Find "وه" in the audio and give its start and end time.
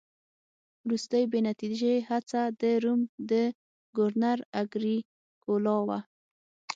5.87-5.99